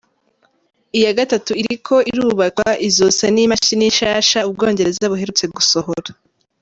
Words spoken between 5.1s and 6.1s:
buherutse gusohora.